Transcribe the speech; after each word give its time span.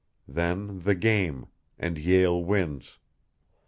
Then 0.27 0.79
the 0.79 0.95
game 0.95 1.45
and 1.77 1.99
Yale 1.99 2.43
wins. 2.43 2.97